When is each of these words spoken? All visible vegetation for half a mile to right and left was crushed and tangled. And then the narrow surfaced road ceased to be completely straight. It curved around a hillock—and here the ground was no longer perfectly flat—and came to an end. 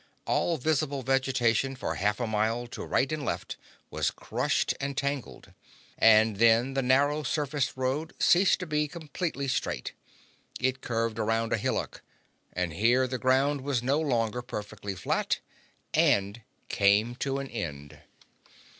All 0.25 0.57
visible 0.57 1.03
vegetation 1.03 1.75
for 1.75 1.93
half 1.93 2.19
a 2.19 2.25
mile 2.25 2.65
to 2.65 2.83
right 2.83 3.11
and 3.11 3.23
left 3.23 3.55
was 3.91 4.09
crushed 4.09 4.73
and 4.81 4.97
tangled. 4.97 5.53
And 5.95 6.37
then 6.37 6.73
the 6.73 6.81
narrow 6.81 7.21
surfaced 7.21 7.77
road 7.77 8.13
ceased 8.19 8.59
to 8.61 8.65
be 8.65 8.87
completely 8.87 9.47
straight. 9.47 9.91
It 10.59 10.81
curved 10.81 11.19
around 11.19 11.53
a 11.53 11.57
hillock—and 11.57 12.73
here 12.73 13.05
the 13.05 13.19
ground 13.19 13.61
was 13.61 13.83
no 13.83 13.99
longer 13.99 14.41
perfectly 14.41 14.95
flat—and 14.95 16.41
came 16.67 17.13
to 17.17 17.37
an 17.37 17.47
end. 17.49 17.99